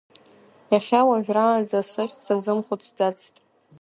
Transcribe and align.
Иахьа 0.71 1.01
уажәраанӡа 1.07 1.79
сыхьӡ 1.91 2.19
сазымхәыцӡацт. 2.25 3.35